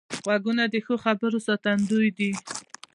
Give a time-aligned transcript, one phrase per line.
[0.23, 2.31] غوږونه د ښو خبرو ساتندوی دي